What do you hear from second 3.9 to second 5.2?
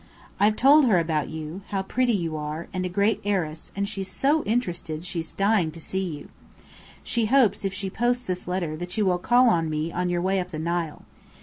so interested,